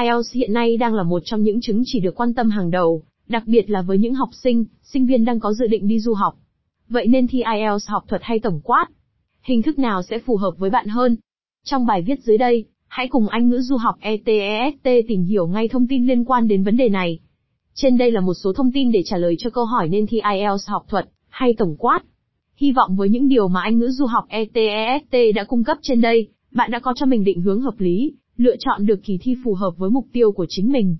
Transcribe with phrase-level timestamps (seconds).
[0.00, 3.02] IELTS hiện nay đang là một trong những chứng chỉ được quan tâm hàng đầu,
[3.28, 6.14] đặc biệt là với những học sinh, sinh viên đang có dự định đi du
[6.14, 6.34] học.
[6.88, 8.86] Vậy nên thi IELTS học thuật hay tổng quát?
[9.42, 11.16] Hình thức nào sẽ phù hợp với bạn hơn?
[11.64, 15.68] Trong bài viết dưới đây, hãy cùng Anh ngữ du học ETEST tìm hiểu ngay
[15.68, 17.18] thông tin liên quan đến vấn đề này.
[17.74, 20.20] Trên đây là một số thông tin để trả lời cho câu hỏi nên thi
[20.32, 22.00] IELTS học thuật hay tổng quát.
[22.56, 26.00] Hy vọng với những điều mà Anh ngữ du học ETEST đã cung cấp trên
[26.00, 29.34] đây, bạn đã có cho mình định hướng hợp lý, lựa chọn được kỳ thi
[29.44, 30.96] phù hợp với mục tiêu của chính mình.